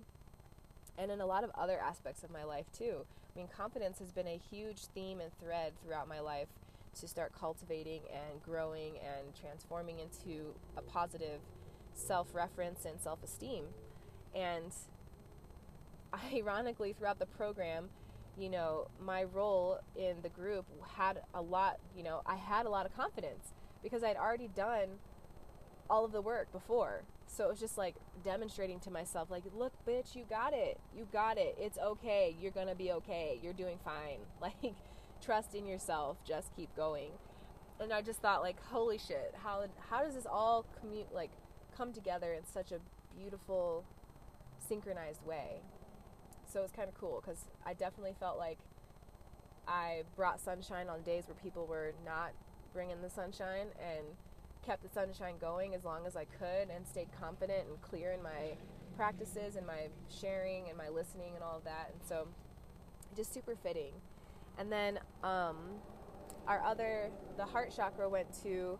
[0.97, 3.05] and in a lot of other aspects of my life, too.
[3.33, 6.49] I mean, confidence has been a huge theme and thread throughout my life
[6.99, 11.39] to start cultivating and growing and transforming into a positive
[11.93, 13.65] self reference and self esteem.
[14.35, 14.73] And
[16.33, 17.89] ironically, throughout the program,
[18.37, 22.69] you know, my role in the group had a lot, you know, I had a
[22.69, 23.53] lot of confidence
[23.83, 24.87] because I'd already done
[25.89, 27.03] all of the work before.
[27.27, 30.79] So it was just like demonstrating to myself, like, look, bitch, you got it.
[30.95, 31.55] You got it.
[31.59, 32.35] It's okay.
[32.39, 33.39] You're going to be okay.
[33.41, 34.19] You're doing fine.
[34.41, 34.73] Like,
[35.23, 36.17] trust in yourself.
[36.27, 37.11] Just keep going.
[37.79, 41.31] And I just thought, like, holy shit, how, how does this all commute, like,
[41.75, 42.79] come together in such a
[43.17, 43.83] beautiful,
[44.59, 45.61] synchronized way?
[46.51, 48.59] So it was kind of cool because I definitely felt like
[49.67, 52.31] I brought sunshine on days where people were not
[52.73, 54.05] bringing the sunshine and
[54.65, 58.23] kept the sunshine going as long as I could and stayed confident and clear in
[58.23, 58.57] my
[58.95, 61.91] practices and my sharing and my listening and all of that.
[61.91, 62.27] And so
[63.15, 63.93] just super fitting.
[64.57, 65.57] And then um,
[66.47, 68.79] our other, the heart chakra went to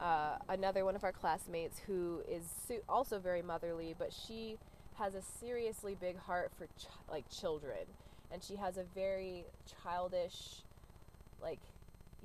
[0.00, 2.44] uh, another one of our classmates who is
[2.88, 4.58] also very motherly, but she
[4.98, 7.86] has a seriously big heart for ch- like children.
[8.32, 9.44] And she has a very
[9.82, 10.62] childish,
[11.40, 11.60] like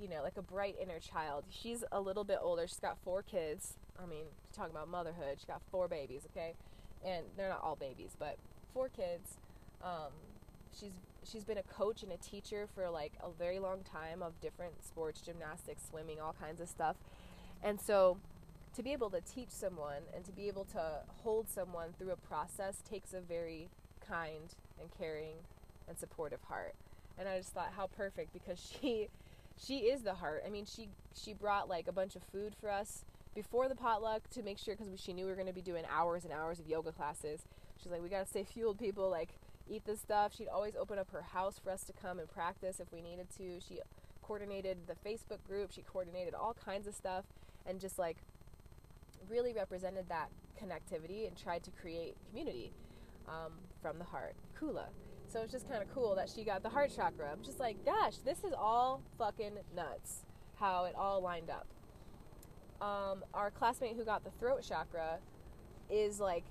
[0.00, 1.44] you know, like a bright inner child.
[1.50, 2.66] She's a little bit older.
[2.66, 3.74] She's got four kids.
[4.02, 6.54] I mean, talking about motherhood, she's got four babies, okay?
[7.04, 8.36] And they're not all babies, but
[8.72, 9.36] four kids.
[9.82, 10.12] Um,
[10.78, 10.92] she's
[11.30, 14.84] she's been a coach and a teacher for like a very long time of different
[14.84, 16.96] sports, gymnastics, swimming, all kinds of stuff.
[17.62, 18.18] And so
[18.74, 22.16] to be able to teach someone and to be able to hold someone through a
[22.16, 23.68] process takes a very
[24.06, 25.34] kind and caring
[25.88, 26.74] and supportive heart.
[27.18, 29.08] And I just thought how perfect because she
[29.62, 30.42] she is the heart.
[30.46, 34.28] I mean, she she brought like a bunch of food for us before the potluck
[34.30, 36.58] to make sure because she knew we were going to be doing hours and hours
[36.58, 37.42] of yoga classes.
[37.80, 39.08] She's like, we got to stay fueled, people.
[39.08, 39.30] Like,
[39.68, 40.34] eat this stuff.
[40.36, 43.28] She'd always open up her house for us to come and practice if we needed
[43.36, 43.60] to.
[43.66, 43.80] She
[44.22, 45.70] coordinated the Facebook group.
[45.72, 47.24] She coordinated all kinds of stuff
[47.70, 48.18] and just like
[49.30, 50.28] really represented that
[50.60, 52.72] connectivity and tried to create community
[53.28, 54.34] um, from the heart.
[54.60, 54.86] Kula.
[55.28, 57.30] So it's just kind of cool that she got the heart chakra.
[57.32, 60.24] I'm just like, gosh, this is all fucking nuts
[60.58, 61.66] how it all lined up.
[62.82, 65.18] Um, our classmate who got the throat chakra
[65.88, 66.44] is like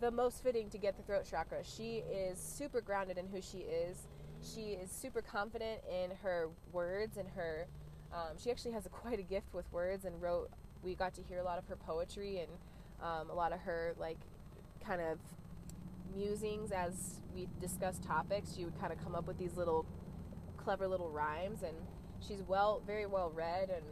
[0.00, 1.64] the most fitting to get the throat chakra.
[1.64, 4.06] She is super grounded in who she is.
[4.42, 7.66] She is super confident in her words and her.
[8.14, 10.50] Um, she actually has a, quite a gift with words and wrote.
[10.82, 12.50] We got to hear a lot of her poetry and
[13.02, 14.18] um, a lot of her like
[14.86, 15.18] kind of
[16.14, 18.54] musings as we discussed topics.
[18.56, 19.84] She would kind of come up with these little
[20.56, 21.76] clever little rhymes, and
[22.26, 23.84] she's well, very well read, and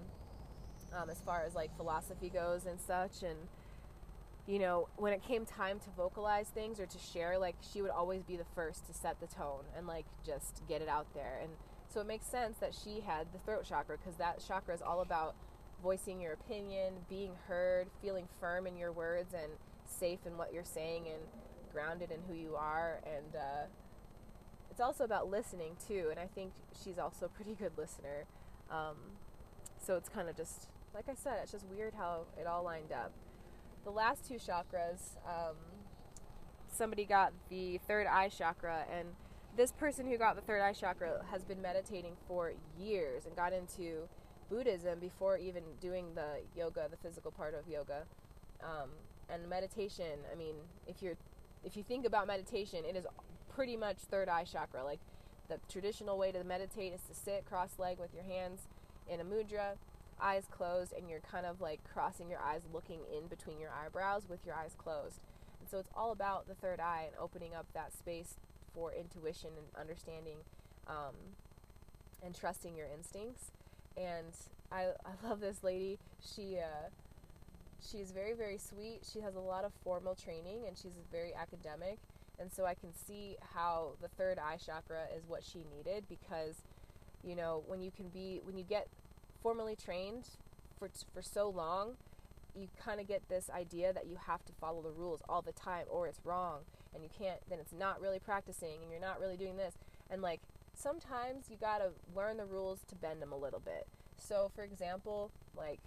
[0.97, 3.37] um, as far as like philosophy goes and such, and
[4.47, 7.91] you know, when it came time to vocalize things or to share, like she would
[7.91, 11.39] always be the first to set the tone and like just get it out there.
[11.43, 11.53] And
[11.92, 15.00] so it makes sense that she had the throat chakra because that chakra is all
[15.00, 15.35] about
[15.83, 19.52] voicing your opinion, being heard, feeling firm in your words, and
[19.85, 21.22] safe in what you're saying, and
[21.72, 23.00] grounded in who you are.
[23.05, 23.66] And uh,
[24.72, 26.50] it's also about listening too and i think
[26.83, 28.24] she's also a pretty good listener.
[28.70, 28.96] Um,
[29.78, 32.90] so it's kind of just like i said it's just weird how it all lined
[32.90, 33.12] up.
[33.85, 35.57] The last two chakras um,
[36.72, 39.09] somebody got the third eye chakra and
[39.57, 43.53] this person who got the third eye chakra has been meditating for years and got
[43.53, 44.09] into
[44.51, 48.05] buddhism before even doing the yoga the physical part of yoga
[48.62, 48.91] um,
[49.29, 51.17] and meditation i mean if you're
[51.65, 53.07] if you think about meditation, it is
[53.55, 54.85] pretty much third eye chakra.
[54.85, 55.01] Like
[55.49, 58.62] the traditional way to meditate is to sit cross leg with your hands
[59.09, 59.77] in a mudra,
[60.21, 64.29] eyes closed, and you're kind of like crossing your eyes, looking in between your eyebrows
[64.29, 65.21] with your eyes closed.
[65.61, 68.37] And so it's all about the third eye and opening up that space
[68.75, 70.39] for intuition and understanding
[70.87, 71.15] um,
[72.25, 73.51] and trusting your instincts.
[73.97, 74.35] And
[74.71, 75.99] I, I love this lady.
[76.21, 76.89] She uh,
[77.81, 79.01] she's very very sweet.
[79.11, 81.99] She has a lot of formal training and she's very academic.
[82.39, 86.57] And so I can see how the third eye chakra is what she needed because
[87.23, 88.89] you know when you can be when you get
[89.43, 90.29] formally trained
[90.79, 91.95] for for so long
[92.55, 95.53] you kind of get this idea that you have to follow the rules all the
[95.53, 96.61] time or it's wrong
[96.94, 99.74] and you can't then it's not really practicing and you're not really doing this.
[100.11, 100.40] And like
[100.74, 103.87] sometimes you got to learn the rules to bend them a little bit.
[104.16, 105.81] So for example like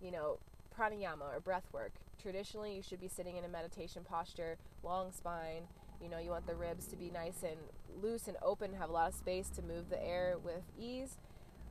[0.00, 0.38] you know
[0.78, 1.92] pranayama or breath work.
[2.20, 5.68] Traditionally you should be sitting in a meditation posture long spine.
[6.02, 7.56] You know you want the ribs to be nice and
[8.02, 11.16] loose and open have a lot of space to move the air with ease.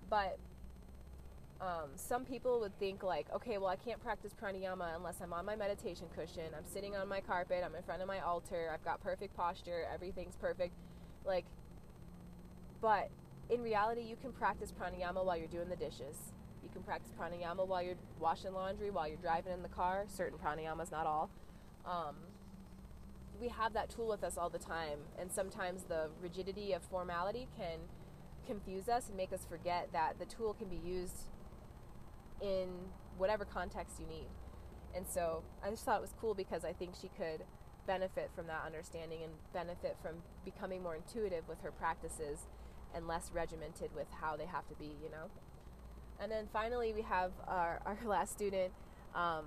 [0.10, 0.38] But
[1.62, 5.46] um, some people would think like, okay, well, I can't practice pranayama unless I'm on
[5.46, 6.44] my meditation cushion.
[6.56, 7.64] I'm sitting on my carpet.
[7.66, 8.70] I'm in front of my altar.
[8.74, 9.86] I've got perfect posture.
[9.94, 10.74] Everything's perfect.
[11.26, 11.46] Like,
[12.82, 13.10] but
[13.50, 16.34] in reality, you can practice pranayama while you're doing the dishes.
[16.62, 20.06] You can practice pranayama while you're washing laundry, while you're driving in the car.
[20.08, 21.30] Certain pranayamas, not all.
[21.86, 22.16] Um,
[23.40, 27.48] we have that tool with us all the time, and sometimes the rigidity of formality
[27.58, 27.80] can
[28.46, 31.28] confuse us and make us forget that the tool can be used
[32.44, 32.68] in
[33.18, 34.28] whatever context you need.
[34.96, 37.44] And so I just thought it was cool because I think she could
[37.88, 42.40] benefit from that understanding and benefit from becoming more intuitive with her practices
[42.94, 45.32] and less regimented with how they have to be, you know.
[46.20, 48.72] And then finally, we have our, our last student.
[49.16, 49.46] Um,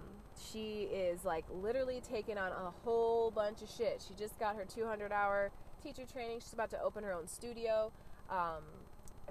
[0.50, 4.04] she is like literally taking on a whole bunch of shit.
[4.06, 5.50] She just got her 200 hour
[5.82, 6.40] teacher training.
[6.40, 7.92] She's about to open her own studio
[8.30, 8.62] um,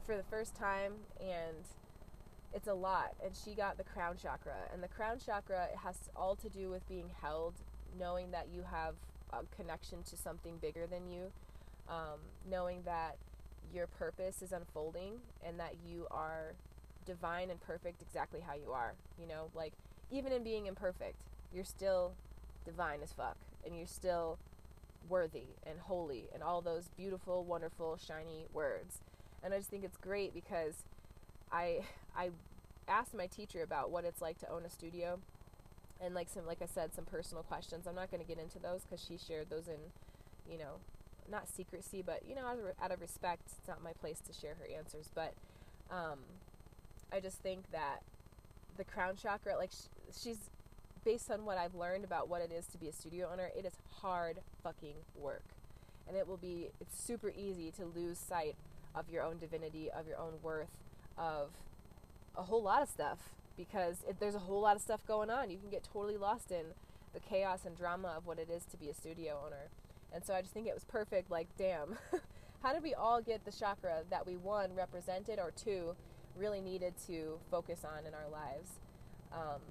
[0.05, 1.65] for the first time, and
[2.55, 6.35] it's a lot and she got the crown chakra and the crown chakra has all
[6.37, 7.53] to do with being held
[7.99, 8.95] knowing that you have
[9.33, 11.31] a connection to something bigger than you
[11.89, 12.17] um,
[12.49, 13.17] knowing that
[13.73, 16.53] your purpose is unfolding and that you are
[17.05, 19.49] divine and perfect exactly how you are you know?
[19.53, 19.73] Like
[20.09, 21.17] even in being imperfect
[21.53, 22.13] you're still
[22.63, 24.39] divine as fuck and you're still
[25.09, 29.01] worthy and holy and all those beautiful wonderful shiny words.
[29.43, 30.85] And i just think it's great because
[31.55, 31.79] I
[32.15, 32.29] I
[32.87, 35.19] asked my teacher about what it's like to own a studio,
[36.01, 37.87] and like some like I said some personal questions.
[37.87, 39.79] I'm not going to get into those because she shared those in,
[40.51, 40.75] you know,
[41.31, 44.33] not secrecy, but you know out of, out of respect, it's not my place to
[44.33, 45.09] share her answers.
[45.15, 45.33] But
[45.89, 46.19] um,
[47.11, 48.01] I just think that
[48.77, 49.87] the crown chakra, like sh-
[50.21, 50.49] she's
[51.05, 53.65] based on what I've learned about what it is to be a studio owner, it
[53.65, 55.43] is hard fucking work.
[56.07, 58.55] And it will be, it's super easy to lose sight
[58.93, 60.69] of your own divinity, of your own worth,
[61.17, 61.51] of
[62.37, 63.19] a whole lot of stuff
[63.57, 65.49] because it, there's a whole lot of stuff going on.
[65.49, 66.65] You can get totally lost in
[67.13, 69.69] the chaos and drama of what it is to be a studio owner.
[70.13, 71.31] And so I just think it was perfect.
[71.31, 71.97] Like, damn,
[72.63, 75.95] how did we all get the chakra that we, one, represented, or two,
[76.35, 78.79] really needed to focus on in our lives?
[79.31, 79.61] Um,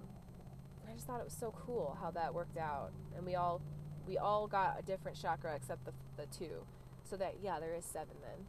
[0.88, 2.92] I just thought it was so cool how that worked out.
[3.16, 3.60] And we all
[4.06, 6.66] we all got a different chakra except the, the two.
[7.08, 8.46] So that, yeah, there is seven then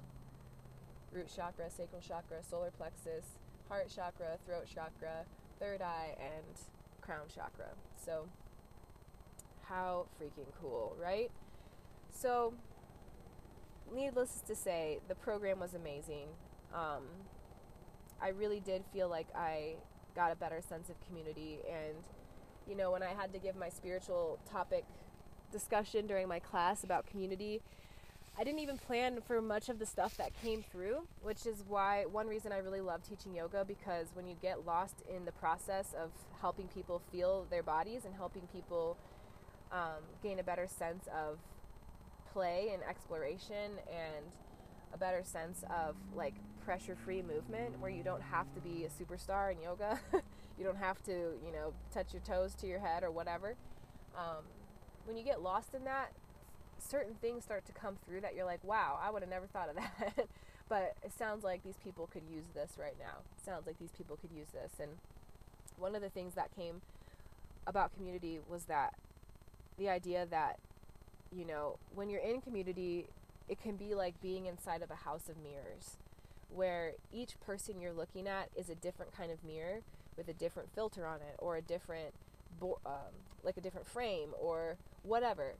[1.16, 3.26] root chakra, sacral chakra, solar plexus,
[3.70, 5.26] heart chakra, throat chakra,
[5.60, 6.60] third eye, and
[7.02, 7.70] crown chakra.
[7.96, 8.28] So,
[9.64, 11.32] how freaking cool, right?
[12.12, 12.54] So,
[13.94, 16.28] needless to say, the program was amazing.
[16.74, 17.04] Um,
[18.22, 19.76] I really did feel like I
[20.16, 21.60] got a better sense of community.
[21.68, 21.96] And,
[22.68, 24.86] you know, when I had to give my spiritual topic
[25.52, 27.62] discussion during my class about community,
[28.38, 32.04] I didn't even plan for much of the stuff that came through, which is why
[32.12, 35.94] one reason I really love teaching yoga because when you get lost in the process
[35.98, 38.98] of helping people feel their bodies and helping people
[39.72, 41.40] um, gain a better sense of
[42.34, 44.26] play and exploration and
[44.94, 46.34] a better sense of like
[46.66, 49.98] pressure free movement where you don't have to be a superstar in yoga,
[50.58, 51.12] you don't have to,
[51.46, 53.56] you know, touch your toes to your head or whatever.
[54.18, 54.44] Um,
[55.06, 56.12] when you get lost in that,
[56.80, 59.70] certain things start to come through that you're like, wow, I would have never thought
[59.70, 60.28] of that.
[60.70, 63.20] but it sounds like these people could use this right now.
[63.38, 64.74] It sounds like these people could use this.
[64.80, 64.92] And
[65.78, 66.82] one of the things that came
[67.68, 68.96] about community was that
[69.78, 70.60] the idea that,
[71.32, 73.08] you know, when you're in community,
[73.50, 75.98] it can be like being inside of a house of mirrors
[76.50, 79.82] where each person you're looking at is a different kind of mirror
[80.16, 82.14] with a different filter on it or a different
[82.62, 83.12] um,
[83.44, 85.56] like a different frame or whatever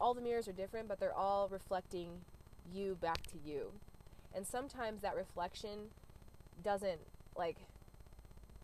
[0.00, 2.20] all the mirrors are different, but they're all reflecting
[2.72, 3.72] you back to you.
[4.34, 5.90] And sometimes that reflection
[6.62, 7.00] doesn't
[7.36, 7.58] like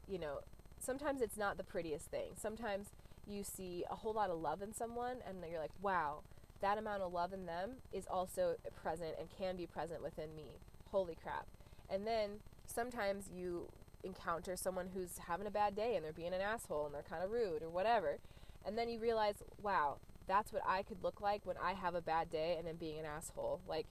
[0.08, 0.40] you know,
[0.80, 2.32] sometimes it's not the prettiest thing.
[2.36, 2.88] Sometimes
[3.28, 6.22] you see a whole lot of love in someone and you're like, "Wow,
[6.60, 10.58] that amount of love in them is also present and can be present within me.
[10.90, 11.46] Holy crap."
[11.88, 13.68] And then sometimes you
[14.02, 17.22] encounter someone who's having a bad day and they're being an asshole and they're kind
[17.22, 18.18] of rude or whatever.
[18.64, 19.98] And then you realize, wow,
[20.30, 22.98] that's what I could look like when I have a bad day and then being
[22.98, 23.60] an asshole.
[23.68, 23.86] Like,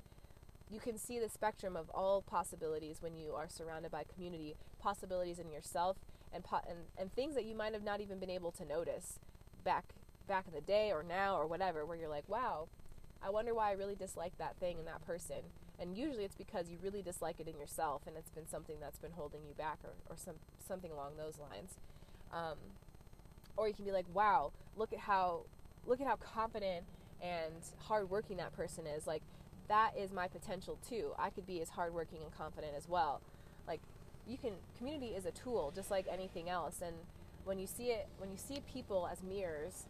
[0.71, 5.39] you can see the spectrum of all possibilities when you are surrounded by community, possibilities
[5.39, 5.97] in yourself,
[6.31, 9.19] and, po- and, and things that you might have not even been able to notice
[9.63, 9.85] back
[10.27, 12.67] back in the day or now or whatever, where you're like, wow,
[13.21, 15.41] I wonder why I really dislike that thing in that person.
[15.79, 18.99] And usually it's because you really dislike it in yourself and it's been something that's
[18.99, 20.35] been holding you back or, or some,
[20.65, 21.77] something along those lines.
[22.31, 22.57] Um,
[23.57, 25.45] or you can be like, wow, look at how
[25.87, 26.85] look at how confident
[27.21, 29.07] and hardworking that person is.
[29.07, 29.21] Like
[29.67, 31.11] that is my potential too.
[31.17, 33.21] I could be as hardworking and confident as well.
[33.67, 33.81] Like
[34.29, 36.95] you can community is a tool just like anything else and
[37.45, 39.85] when you see it when you see people as mirrors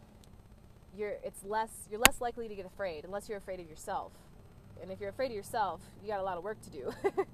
[0.96, 4.14] you're it's less you're less likely to get afraid unless you're afraid of yourself
[4.82, 6.92] and if you're afraid of yourself you got a lot of work to do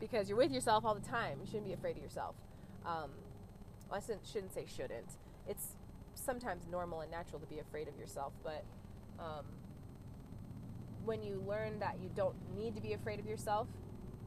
[0.00, 2.34] because you're with yourself all the time you shouldn't be afraid of yourself
[2.84, 3.10] um,
[3.90, 5.16] i shouldn't say shouldn't
[5.48, 5.76] it's
[6.30, 8.64] sometimes normal and natural to be afraid of yourself but
[9.18, 9.44] um,
[11.04, 13.66] when you learn that you don't need to be afraid of yourself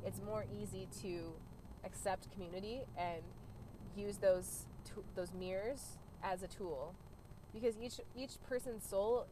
[0.06, 1.34] it's more easy to
[1.86, 3.22] accept community and
[3.96, 4.66] use those
[5.16, 6.94] those mirrors as a tool.
[7.54, 9.28] Because each each person's soul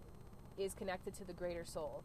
[0.58, 2.04] is connected to the greater soul.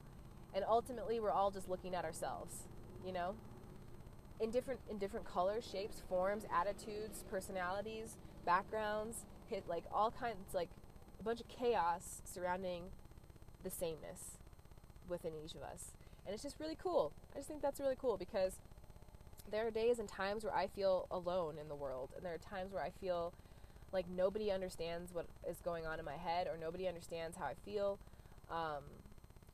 [0.55, 2.65] And ultimately we're all just looking at ourselves
[3.05, 3.35] you know?
[4.41, 9.27] In different in different colors shapes forms attitudes personalities backgrounds
[9.69, 10.69] like all kinds like
[11.21, 12.85] a bunch of chaos surrounding
[13.63, 14.39] the sameness
[15.09, 15.93] within each of us
[16.25, 18.59] and it's just really cool i just think that's really cool because
[19.51, 22.39] there are days and times where I feel alone in the world, and there are
[22.39, 23.33] times where I feel
[23.93, 27.55] like nobody understands what is going on in my head or nobody understands how I
[27.65, 27.99] feel.
[28.51, 28.83] Um,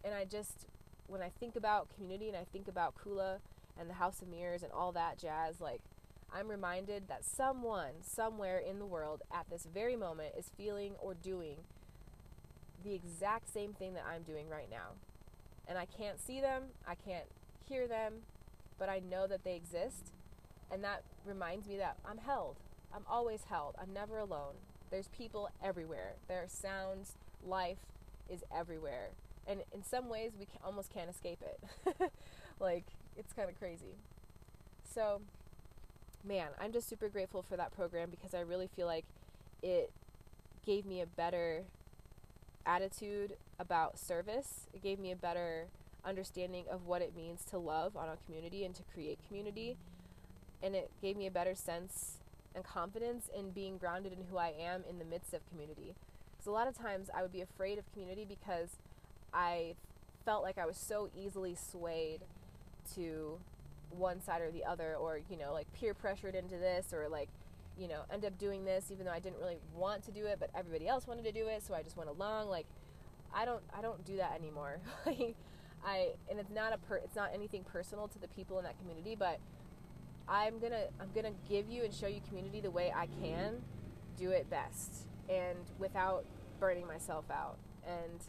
[0.04, 0.66] and I just,
[1.06, 3.38] when I think about community and I think about Kula
[3.78, 5.80] and the House of Mirrors and all that jazz, like,
[6.34, 11.14] I'm reminded that someone, somewhere in the world at this very moment is feeling or
[11.14, 11.56] doing
[12.84, 14.96] the exact same thing that I'm doing right now.
[15.68, 17.26] And I can't see them, I can't
[17.68, 18.14] hear them,
[18.78, 20.12] but I know that they exist.
[20.70, 22.56] And that reminds me that I'm held.
[22.94, 23.76] I'm always held.
[23.80, 24.54] I'm never alone.
[24.90, 26.14] There's people everywhere.
[26.28, 27.12] There are sounds.
[27.44, 27.78] Life
[28.28, 29.10] is everywhere.
[29.46, 32.12] And in some ways, we almost can't escape it.
[32.60, 32.84] like,
[33.16, 33.96] it's kind of crazy.
[34.94, 35.20] So,
[36.24, 39.04] man, I'm just super grateful for that program because I really feel like
[39.62, 39.90] it
[40.64, 41.64] gave me a better
[42.64, 44.66] attitude about service.
[44.72, 45.66] It gave me a better
[46.04, 49.76] understanding of what it means to love on a community and to create community.
[50.62, 52.18] And it gave me a better sense
[52.54, 55.94] and confidence in being grounded in who I am in the midst of community.
[56.32, 58.76] Because a lot of times I would be afraid of community because
[59.32, 59.74] I
[60.24, 62.20] felt like I was so easily swayed
[62.94, 63.38] to
[63.96, 67.28] one side or the other, or, you know, like peer pressured into this, or like,
[67.78, 70.38] you know, end up doing this even though I didn't really want to do it,
[70.40, 72.48] but everybody else wanted to do it, so I just went along.
[72.48, 72.66] Like,
[73.34, 74.78] I don't, I don't do that anymore.
[75.06, 75.36] Like
[75.84, 78.78] I and it's not a per, it's not anything personal to the people in that
[78.78, 79.38] community, but
[80.28, 83.62] I'm gonna I'm gonna give you and show you community the way I can
[84.16, 86.24] do it best and without
[86.60, 87.56] burning myself out.
[87.86, 88.20] And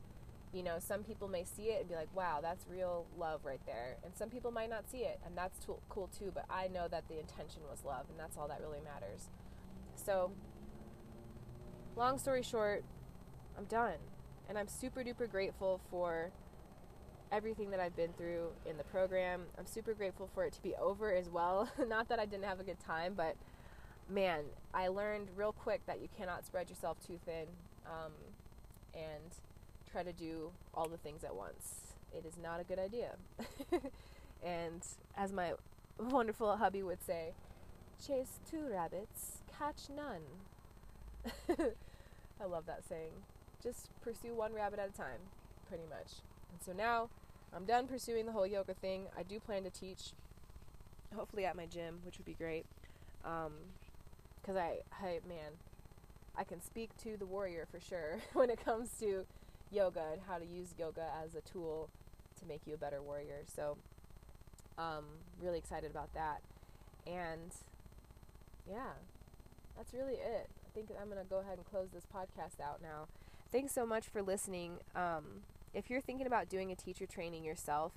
[0.54, 3.60] you know, some people may see it and be like, "Wow, that's real love right
[3.66, 6.32] there," and some people might not see it, and that's cool too.
[6.34, 9.30] But I know that the intention was love, and that's all that really matters.
[9.96, 10.32] So,
[11.96, 12.84] long story short,
[13.58, 13.98] I'm done,
[14.48, 16.32] and I'm super duper grateful for
[17.32, 19.46] everything that I've been through in the program.
[19.58, 21.68] I'm super grateful for it to be over as well.
[21.88, 23.36] Not that I didn't have a good time, but
[24.08, 24.44] man,
[24.74, 27.48] I learned real quick that you cannot spread yourself too thin
[27.88, 28.12] um,
[28.94, 29.40] and
[29.94, 31.94] try to do all the things at once.
[32.18, 33.12] It is not a good idea.
[34.44, 34.82] and
[35.16, 35.54] as my
[36.00, 37.34] wonderful hubby would say,
[38.06, 40.22] chase two rabbits, catch none.
[42.42, 43.12] I love that saying.
[43.62, 45.20] Just pursue one rabbit at a time,
[45.70, 46.22] pretty much.
[46.52, 47.10] And so now
[47.56, 49.06] I'm done pursuing the whole yoga thing.
[49.18, 50.12] I do plan to teach,
[51.16, 52.66] hopefully at my gym, which would be great.
[53.22, 53.48] Because
[54.48, 55.54] um, I, I, man,
[56.36, 59.26] I can speak to the warrior for sure when it comes to
[59.74, 61.90] yoga and how to use yoga as a tool
[62.40, 63.44] to make you a better warrior.
[63.46, 63.78] So,
[64.78, 65.06] um,
[65.42, 66.42] really excited about that.
[67.08, 67.52] And
[68.70, 68.94] yeah,
[69.76, 70.50] that's really it.
[70.66, 73.08] I think I'm going to go ahead and close this podcast out now.
[73.52, 74.80] Thanks so much for listening.
[74.96, 75.44] Um,
[75.74, 77.92] if you're thinking about doing a teacher training yourself,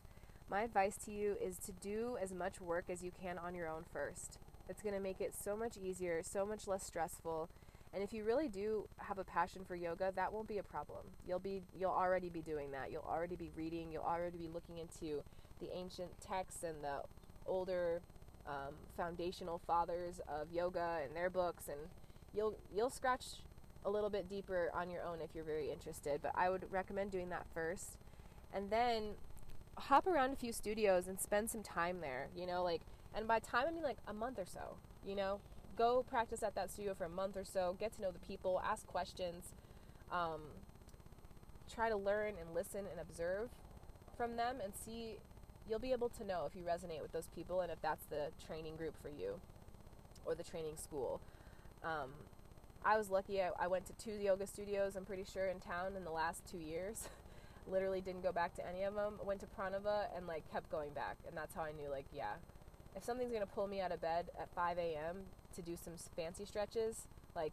[0.49, 3.67] My advice to you is to do as much work as you can on your
[3.67, 4.39] own first.
[4.69, 7.49] It's going to make it so much easier, so much less stressful.
[7.97, 10.99] And if you really do have a passion for yoga, that won't be a problem.
[11.27, 12.93] You'll be you'll already be doing that.
[12.93, 15.23] You'll already be reading, you'll already be looking into
[15.61, 17.01] the ancient texts and the
[17.47, 18.03] older
[18.47, 21.79] um, foundational fathers of yoga and their books and
[22.35, 23.25] you'll you'll scratch
[23.87, 27.13] a little bit deeper on your own if you're very interested, but I would recommend
[27.13, 27.97] doing that first.
[28.53, 29.13] And then
[29.79, 32.83] hop around a few studios and spend some time there, you know, like
[33.15, 35.41] and by time I mean like a month or so, you know.
[35.77, 38.61] Go practice at that studio for a month or so, get to know the people,
[38.65, 39.53] ask questions,
[40.11, 40.41] um,
[41.73, 43.51] try to learn and listen and observe
[44.17, 45.17] from them and see
[45.69, 48.29] you'll be able to know if you resonate with those people and if that's the
[48.47, 49.41] training group for you
[50.25, 51.21] or the training school.
[51.83, 52.11] Um,
[52.85, 53.43] I was lucky.
[53.43, 56.43] I, I, went to two yoga studios, I'm pretty sure, in town in the last
[56.51, 57.09] two years.
[57.69, 59.15] Literally didn't go back to any of them.
[59.25, 62.35] Went to Pranava and like kept going back, and that's how I knew like yeah,
[62.95, 65.17] if something's gonna pull me out of bed at 5 a.m.
[65.57, 67.53] to do some fancy stretches, like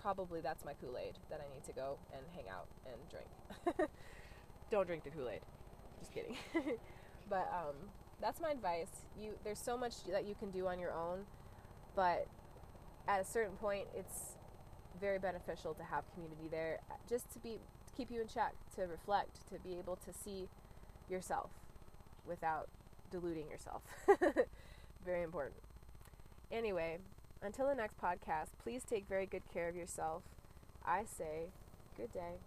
[0.00, 3.90] probably that's my Kool Aid that I need to go and hang out and drink.
[4.70, 5.40] Don't drink the Kool Aid.
[5.98, 6.36] Just kidding.
[7.28, 7.74] but um,
[8.20, 9.04] that's my advice.
[9.18, 11.24] You there's so much that you can do on your own,
[11.94, 12.26] but
[13.08, 14.36] at a certain point, it's
[15.00, 16.78] very beneficial to have community there,
[17.08, 20.48] just to be to keep you in check, to reflect, to be able to see
[21.08, 21.50] yourself
[22.26, 22.68] without
[23.10, 23.82] deluding yourself.
[25.04, 25.56] very important.
[26.52, 26.98] Anyway,
[27.42, 30.22] until the next podcast, please take very good care of yourself.
[30.84, 31.50] I say
[31.96, 32.38] good day.